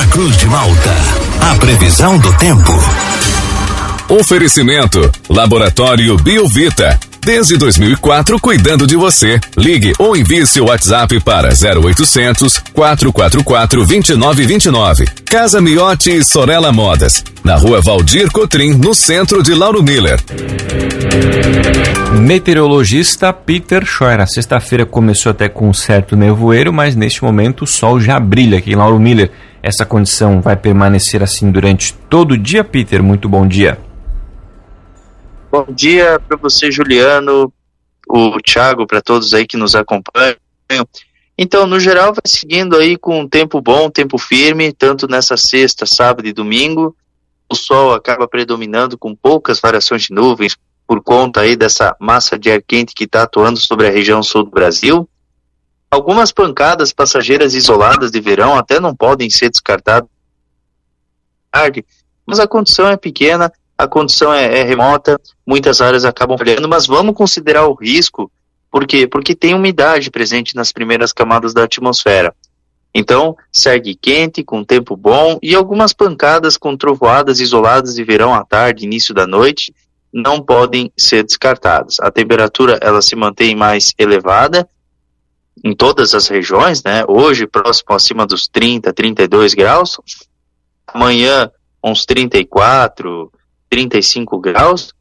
Santa 0.00 0.06
Cruz 0.12 0.36
de 0.38 0.46
Malta. 0.46 0.96
A 1.40 1.54
previsão 1.56 2.18
do 2.18 2.32
tempo. 2.38 2.72
Oferecimento: 4.08 5.10
Laboratório 5.28 6.16
Biovita. 6.16 6.98
Desde 7.22 7.58
2004, 7.58 8.40
cuidando 8.40 8.86
de 8.86 8.96
você. 8.96 9.38
Ligue 9.58 9.92
ou 9.98 10.16
envie 10.16 10.46
seu 10.46 10.66
WhatsApp 10.66 11.20
para 11.20 11.50
0800 11.50 12.62
444 12.72 13.84
2929. 13.84 15.04
Casa 15.26 15.60
Miotti 15.60 16.16
e 16.16 16.24
Sorella 16.24 16.72
Modas. 16.72 17.22
Na 17.44 17.56
rua 17.56 17.82
Valdir 17.82 18.30
Cotrim, 18.30 18.72
no 18.72 18.94
centro 18.94 19.42
de 19.42 19.52
Lauro 19.52 19.82
Miller. 19.82 20.18
Meteorologista 22.22 23.34
Peter 23.34 23.84
Scheuer. 23.84 24.20
A 24.20 24.26
sexta-feira 24.26 24.86
começou 24.86 25.30
até 25.30 25.48
com 25.48 25.68
um 25.68 25.74
certo 25.74 26.16
nevoeiro, 26.16 26.72
mas 26.72 26.96
neste 26.96 27.22
momento 27.22 27.64
o 27.64 27.66
sol 27.66 28.00
já 28.00 28.18
brilha 28.18 28.58
aqui 28.58 28.72
em 28.72 28.76
Lauro 28.76 28.98
Miller. 28.98 29.30
Essa 29.62 29.84
condição 29.84 30.40
vai 30.40 30.56
permanecer 30.56 31.22
assim 31.22 31.50
durante 31.50 31.92
todo 31.92 32.32
o 32.32 32.38
dia, 32.38 32.64
Peter? 32.64 33.02
Muito 33.02 33.28
bom 33.28 33.46
dia. 33.46 33.78
Bom 35.50 35.66
dia 35.68 36.18
para 36.20 36.36
você, 36.36 36.70
Juliano, 36.70 37.52
o 38.08 38.40
Thiago, 38.40 38.86
para 38.86 39.02
todos 39.02 39.34
aí 39.34 39.46
que 39.46 39.56
nos 39.56 39.74
acompanham. 39.74 40.36
Então, 41.36 41.66
no 41.66 41.80
geral, 41.80 42.12
vai 42.12 42.22
seguindo 42.26 42.76
aí 42.76 42.96
com 42.96 43.20
um 43.20 43.28
tempo 43.28 43.60
bom, 43.60 43.90
tempo 43.90 44.16
firme, 44.18 44.72
tanto 44.72 45.08
nessa 45.08 45.36
sexta, 45.36 45.86
sábado 45.86 46.26
e 46.28 46.32
domingo. 46.32 46.94
O 47.50 47.54
sol 47.54 47.94
acaba 47.94 48.28
predominando 48.28 48.96
com 48.96 49.14
poucas 49.14 49.58
variações 49.60 50.02
de 50.02 50.14
nuvens 50.14 50.56
por 50.86 51.02
conta 51.02 51.40
aí 51.40 51.56
dessa 51.56 51.96
massa 52.00 52.38
de 52.38 52.50
ar 52.50 52.62
quente 52.62 52.94
que 52.94 53.04
está 53.04 53.22
atuando 53.22 53.58
sobre 53.58 53.86
a 53.86 53.90
região 53.90 54.22
sul 54.22 54.44
do 54.44 54.50
Brasil. 54.50 55.08
Algumas 55.90 56.30
pancadas 56.30 56.92
passageiras 56.92 57.54
isoladas 57.54 58.10
de 58.10 58.20
verão 58.20 58.56
até 58.56 58.78
não 58.78 58.94
podem 58.94 59.28
ser 59.28 59.50
descartadas, 59.50 60.08
mas 62.24 62.38
a 62.38 62.46
condição 62.46 62.88
é 62.88 62.96
pequena 62.96 63.52
a 63.80 63.88
condição 63.88 64.30
é, 64.30 64.58
é 64.58 64.62
remota, 64.62 65.18
muitas 65.46 65.80
áreas 65.80 66.04
acabam 66.04 66.36
falhando, 66.36 66.68
mas 66.68 66.86
vamos 66.86 67.14
considerar 67.14 67.66
o 67.66 67.72
risco, 67.72 68.30
por 68.70 68.86
quê? 68.86 69.06
Porque 69.06 69.34
tem 69.34 69.54
umidade 69.54 70.10
presente 70.10 70.54
nas 70.54 70.70
primeiras 70.70 71.14
camadas 71.14 71.54
da 71.54 71.64
atmosfera. 71.64 72.34
Então, 72.94 73.34
segue 73.50 73.94
quente, 73.94 74.44
com 74.44 74.62
tempo 74.62 74.94
bom 74.98 75.38
e 75.42 75.54
algumas 75.54 75.94
pancadas 75.94 76.58
com 76.58 76.76
trovoadas 76.76 77.40
isoladas 77.40 77.94
de 77.94 78.04
verão 78.04 78.34
à 78.34 78.44
tarde, 78.44 78.84
início 78.84 79.14
da 79.14 79.26
noite, 79.26 79.74
não 80.12 80.42
podem 80.42 80.92
ser 80.94 81.24
descartadas. 81.24 81.96
A 82.00 82.10
temperatura 82.10 82.78
ela 82.82 83.00
se 83.00 83.16
mantém 83.16 83.56
mais 83.56 83.94
elevada 83.98 84.68
em 85.62 85.74
todas 85.74 86.14
as 86.14 86.28
regiões, 86.28 86.82
né? 86.82 87.04
Hoje 87.06 87.46
próximo 87.46 87.94
acima 87.94 88.26
dos 88.26 88.48
30, 88.48 88.92
32 88.92 89.54
graus. 89.54 90.00
Amanhã 90.86 91.50
uns 91.82 92.04
34, 92.04 93.30
35 93.68 94.38
graus, 94.38 94.92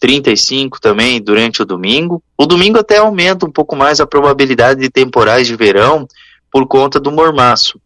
35 0.00 0.80
também 0.80 1.20
durante 1.20 1.62
o 1.62 1.64
domingo. 1.64 2.22
O 2.36 2.46
domingo 2.46 2.78
até 2.78 2.98
aumenta 2.98 3.46
um 3.46 3.52
pouco 3.52 3.76
mais 3.76 4.00
a 4.00 4.06
probabilidade 4.06 4.80
de 4.80 4.90
temporais 4.90 5.46
de 5.46 5.56
verão 5.56 6.06
por 6.50 6.66
conta 6.66 6.98
do 6.98 7.12
mormaço. 7.12 7.80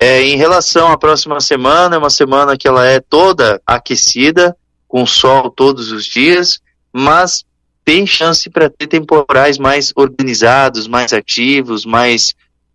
É, 0.00 0.22
em 0.22 0.36
relação 0.36 0.92
à 0.92 0.98
próxima 0.98 1.40
semana, 1.40 1.96
é 1.96 1.98
uma 1.98 2.10
semana 2.10 2.56
que 2.56 2.68
ela 2.68 2.86
é 2.86 3.00
toda 3.00 3.60
aquecida, 3.66 4.56
com 4.86 5.04
sol 5.04 5.50
todos 5.50 5.90
os 5.90 6.04
dias, 6.04 6.60
mas 6.92 7.44
tem 7.88 8.06
chance 8.06 8.50
para 8.50 8.68
ter 8.68 8.86
temporais 8.86 9.56
mais 9.56 9.94
organizados, 9.96 10.86
mais 10.86 11.14
ativos, 11.14 11.86
mais 11.86 12.34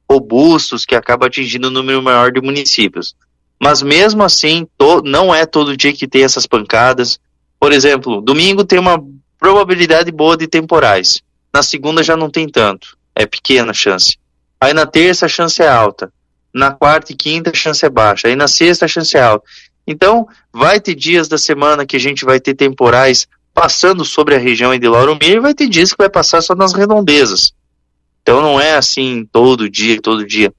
robustos, 0.10 0.86
que 0.86 0.96
acaba 0.96 1.28
atingindo 1.28 1.68
um 1.68 1.72
número 1.72 2.02
maior 2.02 2.32
de 2.32 2.42
municípios. 2.42 3.16
Mas 3.62 3.84
mesmo 3.84 4.24
assim, 4.24 4.68
não 5.04 5.34
é 5.34 5.46
todo 5.46 5.78
dia 5.78 5.94
que 5.94 6.08
tem 6.08 6.24
essas 6.24 6.48
pancadas. 6.48 7.20
Por 7.60 7.72
exemplo, 7.72 8.22
domingo 8.22 8.64
tem 8.64 8.80
uma 8.80 9.00
probabilidade 9.38 10.12
boa 10.12 10.36
de 10.36 10.48
temporais. 10.48 11.22
Na 11.54 11.62
segunda 11.62 12.02
já 12.02 12.18
não 12.18 12.32
tem 12.32 12.50
tanto. 12.50 12.98
É 13.16 13.28
pequena 13.28 13.70
a 13.70 13.76
chance. 13.76 14.18
Aí 14.60 14.74
na 14.74 14.88
terça 14.88 15.28
a 15.28 15.30
chance 15.30 15.62
é 15.62 15.70
alta. 15.70 16.12
Na 16.52 16.72
quarta 16.72 17.12
e 17.12 17.16
quinta 17.16 17.52
a 17.52 17.54
chance 17.54 17.86
é 17.86 17.90
baixa. 17.90 18.30
Aí 18.30 18.36
na 18.36 18.48
sexta 18.48 18.86
a 18.86 18.88
chance 18.88 19.16
é 19.16 19.22
alta. 19.22 19.46
Então, 19.86 20.28
vai 20.52 20.80
ter 20.80 20.96
dias 20.96 21.28
da 21.28 21.38
semana 21.38 21.86
que 21.86 21.98
a 21.98 22.00
gente 22.00 22.26
vai 22.26 22.40
ter 22.40 22.56
temporais 22.56 23.28
passando 23.54 24.04
sobre 24.04 24.36
a 24.36 24.40
região 24.40 24.78
de 24.78 24.88
Lauro 24.88 25.18
Miller 25.22 25.42
vai 25.42 25.54
ter 25.54 25.70
dias 25.70 25.92
que 25.92 25.98
vai 25.98 26.10
passar 26.10 26.42
só 26.42 26.56
nas 26.56 26.74
redondezas. 26.74 27.54
Então 28.22 28.42
não 28.42 28.60
é 28.60 28.76
assim 28.76 29.28
todo 29.32 29.70
dia, 29.70 30.02
todo 30.02 30.26
dia. 30.26 30.52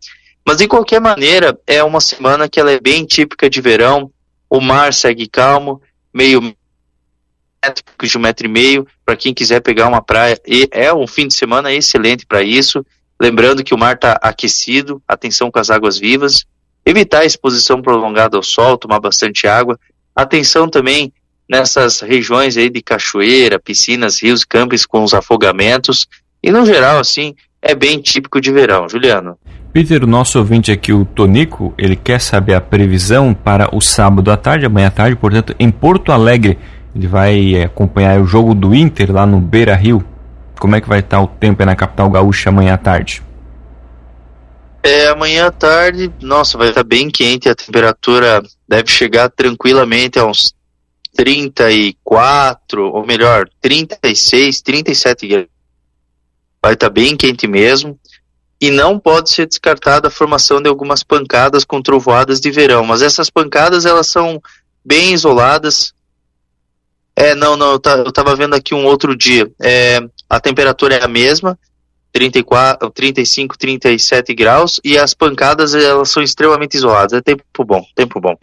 Mas 0.46 0.58
de 0.58 0.68
qualquer 0.68 1.00
maneira, 1.00 1.58
é 1.66 1.82
uma 1.82 2.00
semana 2.00 2.48
que 2.48 2.60
ela 2.60 2.70
é 2.70 2.78
bem 2.78 3.04
típica 3.04 3.48
de 3.48 3.60
verão. 3.60 4.10
O 4.48 4.60
mar 4.60 4.92
segue 4.92 5.26
calmo, 5.26 5.80
meio 6.12 6.54
metro 7.64 7.84
de 8.02 8.18
um 8.18 8.20
metro 8.20 8.46
e 8.46 8.50
meio, 8.50 8.86
para 9.04 9.16
quem 9.16 9.32
quiser 9.32 9.60
pegar 9.60 9.88
uma 9.88 10.02
praia. 10.02 10.38
É 10.70 10.92
um 10.92 11.06
fim 11.06 11.26
de 11.26 11.34
semana 11.34 11.72
excelente 11.72 12.26
para 12.26 12.42
isso. 12.42 12.84
Lembrando 13.18 13.64
que 13.64 13.74
o 13.74 13.78
mar 13.78 13.94
está 13.94 14.18
aquecido, 14.20 15.02
atenção 15.08 15.50
com 15.50 15.58
as 15.58 15.70
águas 15.70 15.98
vivas. 15.98 16.44
Evitar 16.84 17.20
a 17.20 17.24
exposição 17.24 17.80
prolongada 17.80 18.36
ao 18.36 18.42
sol, 18.42 18.76
tomar 18.76 19.00
bastante 19.00 19.46
água. 19.46 19.80
Atenção 20.14 20.68
também 20.68 21.10
nessas 21.48 22.00
regiões 22.00 22.56
aí 22.56 22.70
de 22.70 22.82
cachoeira, 22.82 23.58
piscinas, 23.58 24.22
rios, 24.22 24.44
campos 24.44 24.86
com 24.86 25.02
os 25.02 25.14
afogamentos. 25.14 26.06
E 26.42 26.50
no 26.50 26.64
geral, 26.64 26.98
assim, 26.98 27.34
é 27.60 27.74
bem 27.74 28.00
típico 28.00 28.40
de 28.40 28.52
verão. 28.52 28.88
Juliano. 28.88 29.38
Peter, 29.72 30.04
o 30.04 30.06
nosso 30.06 30.38
ouvinte 30.38 30.70
aqui, 30.70 30.92
o 30.92 31.04
Tonico, 31.04 31.74
ele 31.76 31.96
quer 31.96 32.20
saber 32.20 32.54
a 32.54 32.60
previsão 32.60 33.34
para 33.34 33.74
o 33.74 33.80
sábado 33.80 34.30
à 34.30 34.36
tarde, 34.36 34.66
amanhã 34.66 34.86
à 34.86 34.90
tarde, 34.90 35.16
portanto, 35.16 35.54
em 35.58 35.70
Porto 35.70 36.12
Alegre. 36.12 36.58
Ele 36.94 37.08
vai 37.08 37.54
é, 37.56 37.64
acompanhar 37.64 38.20
o 38.20 38.24
jogo 38.24 38.54
do 38.54 38.72
Inter 38.72 39.12
lá 39.12 39.26
no 39.26 39.40
Beira 39.40 39.74
Rio. 39.74 40.04
Como 40.60 40.76
é 40.76 40.80
que 40.80 40.88
vai 40.88 41.00
estar 41.00 41.20
o 41.20 41.26
tempo 41.26 41.64
na 41.64 41.74
capital 41.74 42.08
gaúcha 42.08 42.50
amanhã 42.50 42.74
à 42.74 42.78
tarde? 42.78 43.20
É, 44.80 45.08
amanhã 45.08 45.46
à 45.46 45.50
tarde, 45.50 46.12
nossa, 46.20 46.56
vai 46.56 46.68
estar 46.68 46.84
bem 46.84 47.10
quente, 47.10 47.48
a 47.48 47.54
temperatura 47.54 48.42
deve 48.68 48.88
chegar 48.90 49.28
tranquilamente 49.30 50.18
a 50.18 50.26
uns 50.26 50.54
34, 51.14 52.92
ou 52.92 53.06
melhor, 53.06 53.48
36, 53.60 54.60
37 54.60 55.28
graus. 55.28 55.46
Vai 56.62 56.74
estar 56.74 56.90
bem 56.90 57.16
quente 57.16 57.46
mesmo 57.46 57.98
e 58.60 58.70
não 58.70 58.98
pode 58.98 59.30
ser 59.30 59.46
descartada 59.46 60.08
a 60.08 60.10
formação 60.10 60.60
de 60.60 60.68
algumas 60.68 61.02
pancadas 61.02 61.64
com 61.64 61.82
trovoadas 61.82 62.40
de 62.40 62.50
verão, 62.50 62.84
mas 62.84 63.02
essas 63.02 63.28
pancadas 63.28 63.84
elas 63.84 64.06
são 64.06 64.42
bem 64.84 65.12
isoladas. 65.12 65.92
É, 67.14 67.34
não, 67.34 67.56
não, 67.56 67.72
eu 67.72 68.08
estava 68.08 68.34
vendo 68.34 68.54
aqui 68.54 68.74
um 68.74 68.86
outro 68.86 69.16
dia. 69.16 69.50
É, 69.60 70.00
a 70.28 70.40
temperatura 70.40 70.96
é 70.96 71.04
a 71.04 71.08
mesma, 71.08 71.58
34, 72.12 72.90
35, 72.90 73.58
37 73.58 74.34
graus, 74.34 74.80
e 74.82 74.96
as 74.96 75.14
pancadas 75.14 75.74
elas 75.74 76.10
são 76.10 76.22
extremamente 76.22 76.76
isoladas. 76.76 77.12
É 77.12 77.20
tempo 77.20 77.44
bom, 77.64 77.84
tempo 77.94 78.20
bom. 78.20 78.36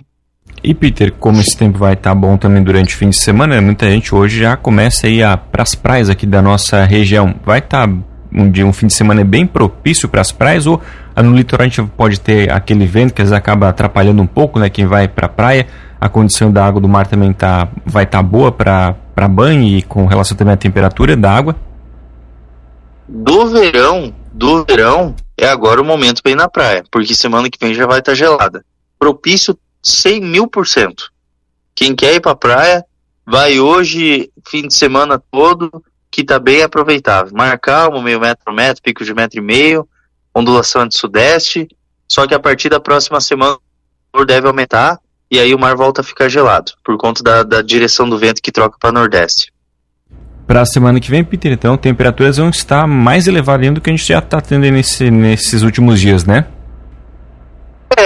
E 0.64 0.74
Peter, 0.74 1.12
como 1.14 1.42
esse 1.42 1.58
tempo 1.58 1.80
vai 1.80 1.94
estar 1.94 2.12
tá 2.12 2.16
bom 2.16 2.38
também 2.38 2.62
durante 2.62 2.94
o 2.94 2.98
fim 2.98 3.10
de 3.10 3.18
semana, 3.18 3.60
muita 3.62 3.90
gente 3.90 4.14
hoje 4.14 4.40
já 4.40 4.56
começa 4.56 5.08
a 5.08 5.10
ir 5.10 5.38
para 5.52 5.64
as 5.64 5.74
praias 5.74 6.10
aqui 6.10 6.26
da 6.26 6.42
nossa 6.42 6.86
região. 6.86 7.36
Vai 7.44 7.60
estar 7.60 7.88
tá 7.88 7.94
um 8.34 8.50
dia, 8.50 8.66
um 8.66 8.72
fim 8.72 8.88
de 8.88 8.94
semana 8.94 9.24
bem 9.24 9.46
propício 9.46 10.08
para 10.08 10.22
as 10.22 10.32
praias 10.32 10.66
ou 10.66 10.82
no 11.22 11.36
litoral 11.36 11.66
a 11.66 11.68
gente 11.68 11.84
pode 11.98 12.20
ter 12.20 12.52
aquele 12.52 12.86
vento 12.86 13.14
que 13.14 13.22
às 13.22 13.30
vezes 13.30 13.38
acaba 13.38 13.70
atrapalhando 13.70 14.22
um 14.22 14.28
pouco, 14.28 14.60
né, 14.60 14.70
quem 14.70 14.86
vai 14.86 15.08
para 15.08 15.26
a 15.26 15.30
praia. 15.30 15.68
A 16.00 16.10
condição 16.10 16.52
da 16.52 16.66
água 16.66 16.82
do 16.82 16.88
mar 16.88 17.06
também 17.06 17.32
tá, 17.32 17.68
vai 17.86 18.06
estar 18.06 18.20
tá 18.20 18.24
boa 18.24 18.52
para 18.52 18.96
banho 19.30 19.62
e 19.62 19.82
com 19.84 20.06
relação 20.06 20.36
também 20.36 20.54
à 20.54 20.58
temperatura 20.58 21.16
da 21.16 21.32
água? 21.32 21.56
Do 23.08 23.48
verão, 23.50 24.14
do 24.32 24.66
verão 24.66 25.14
é 25.38 25.48
agora 25.48 25.82
o 25.82 25.86
momento 25.86 26.24
para 26.24 26.32
ir 26.32 26.36
na 26.36 26.50
praia, 26.50 26.84
porque 26.90 27.14
semana 27.14 27.50
que 27.50 27.60
vem 27.60 27.74
já 27.74 27.86
vai 27.86 28.00
estar 28.00 28.14
tá 28.14 28.16
gelada. 28.16 28.64
Propício 28.98 29.56
100 29.84 30.22
mil 30.22 30.48
por 30.48 30.68
cento. 30.68 31.12
Quem 31.76 31.96
quer 31.96 32.16
ir 32.16 32.20
para 32.20 32.32
a 32.32 32.36
praia, 32.36 32.86
vai 33.26 33.60
hoje, 33.60 34.30
fim 34.48 34.68
de 34.68 34.74
semana 34.74 35.22
todo, 35.32 35.84
que 36.12 36.22
está 36.22 36.38
bem 36.38 36.62
aproveitável. 36.62 37.32
Mar 37.34 37.58
calmo, 37.60 38.02
meio 38.02 38.20
metro 38.20 38.54
metro, 38.54 38.84
pico 38.84 39.06
de 39.06 39.14
metro 39.14 39.40
e 39.40 39.42
meio, 39.42 39.88
ondulação 40.36 40.88
de 40.88 40.98
sudeste, 40.98 41.68
só 42.08 42.28
que 42.28 42.34
a 42.34 42.40
partir 42.40 42.70
da 42.70 42.80
próxima 42.80 43.22
semana 43.22 43.58
o 44.14 44.26
deve 44.26 44.48
aumentar 44.48 45.00
e 45.32 45.40
aí 45.40 45.56
o 45.56 45.60
mar 45.60 45.76
volta 45.76 46.02
a 46.02 46.04
ficar 46.04 46.28
gelado, 46.28 46.74
por 46.84 46.98
conta 46.98 47.24
da, 47.24 47.44
da 47.44 47.62
direção 47.62 48.10
do 48.10 48.18
vento 48.18 48.42
que 48.42 48.52
troca 48.52 48.78
para 48.78 48.92
nordeste. 48.92 49.54
Para 50.46 50.62
a 50.62 50.66
semana 50.66 51.00
que 51.00 51.10
vem, 51.10 51.24
Peter, 51.24 51.54
então, 51.54 51.78
temperaturas 51.78 52.36
vão 52.36 52.50
estar 52.50 52.86
mais 52.86 53.28
elevadas 53.28 53.74
do 53.74 53.80
que 53.80 53.90
a 53.90 53.94
gente 53.94 54.06
já 54.06 54.20
está 54.20 54.42
tendo 54.42 54.70
nesse, 54.70 55.10
nesses 55.10 55.62
últimos 55.62 56.02
dias, 56.02 56.26
né? 56.26 56.46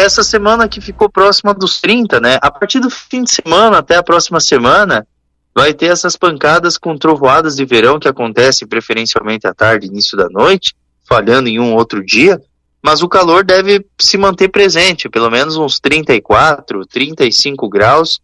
Essa 0.06 0.24
semana 0.24 0.68
que 0.68 0.80
ficou 0.80 1.10
próxima 1.10 1.52
dos 1.52 1.82
30, 1.82 2.20
né? 2.20 2.38
A 2.40 2.52
partir 2.52 2.80
do 2.80 2.92
fim 2.92 3.24
de 3.24 3.32
semana 3.32 3.80
até 3.80 3.96
a 3.96 4.04
próxima 4.04 4.40
semana, 4.40 5.08
vai 5.56 5.74
ter 5.74 5.88
essas 5.88 6.16
pancadas 6.16 6.78
com 6.78 6.96
trovoadas 6.96 7.56
de 7.56 7.66
verão 7.66 7.98
que 7.98 8.08
acontecem 8.08 8.68
preferencialmente 8.68 9.48
à 9.48 9.54
tarde, 9.54 9.88
início 9.88 10.16
da 10.16 10.30
noite, 10.30 10.76
falhando 11.10 11.50
em 11.50 11.60
um 11.60 11.74
outro 11.74 12.06
dia, 12.06 12.40
mas 12.84 13.02
o 13.02 13.10
calor 13.10 13.44
deve 13.44 13.84
se 14.00 14.16
manter 14.16 14.50
presente, 14.50 15.10
pelo 15.10 15.32
menos 15.32 15.58
uns 15.58 15.80
34, 15.80 16.86
35 16.86 17.68
graus. 17.68 18.20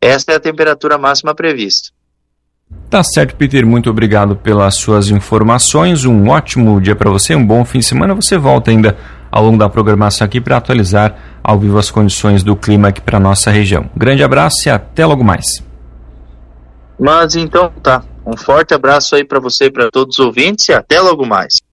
Essa 0.00 0.32
é 0.32 0.34
a 0.34 0.40
temperatura 0.40 0.98
máxima 0.98 1.32
prevista. 1.32 1.90
Tá 2.88 3.04
certo, 3.04 3.36
Peter. 3.36 3.64
Muito 3.64 3.88
obrigado 3.88 4.34
pelas 4.34 4.74
suas 4.74 5.10
informações. 5.10 6.04
Um 6.04 6.28
ótimo 6.28 6.80
dia 6.80 6.96
para 6.96 7.08
você, 7.08 7.36
um 7.36 7.46
bom 7.46 7.64
fim 7.64 7.78
de 7.78 7.84
semana. 7.84 8.16
Você 8.16 8.36
volta 8.36 8.72
ainda 8.72 8.98
ao 9.30 9.44
longo 9.44 9.58
da 9.58 9.68
programação 9.68 10.24
aqui 10.24 10.40
para 10.40 10.56
atualizar 10.56 11.40
ao 11.42 11.58
vivo 11.58 11.78
as 11.78 11.90
condições 11.90 12.42
do 12.42 12.56
clima 12.56 12.88
aqui 12.88 13.00
para 13.00 13.20
nossa 13.20 13.50
região. 13.50 13.88
Grande 13.96 14.22
abraço 14.22 14.68
e 14.68 14.70
até 14.70 15.06
logo 15.06 15.22
mais. 15.22 15.62
Mas 16.98 17.34
então 17.34 17.70
tá. 17.82 18.02
Um 18.26 18.36
forte 18.36 18.74
abraço 18.74 19.16
aí 19.16 19.24
para 19.24 19.40
você 19.40 19.66
e 19.66 19.70
para 19.70 19.90
todos 19.90 20.18
os 20.18 20.24
ouvintes 20.24 20.68
e 20.68 20.72
até 20.72 21.00
logo 21.00 21.26
mais. 21.26 21.60